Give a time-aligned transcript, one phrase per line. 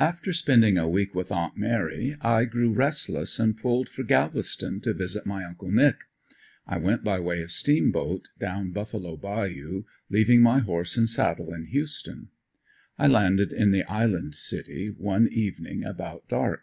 [0.00, 4.92] After spending a week with aunt Mary, I grew restless and pulled for Galveston to
[4.92, 5.98] visit my uncle "Nick."
[6.66, 11.66] I went by way of steamboat down Buffalo bayou, leaving my horse and saddle in
[11.66, 12.30] Houston.
[12.98, 16.62] I landed in the "Island City" one evening about dark.